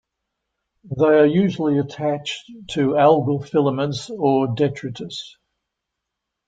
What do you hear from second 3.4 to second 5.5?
filaments or detritus.